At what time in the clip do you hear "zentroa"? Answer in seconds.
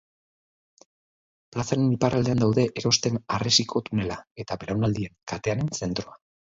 5.83-6.23